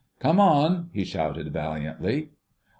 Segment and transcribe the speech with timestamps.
[0.17, 2.29] "Come on," he shouted valiantly.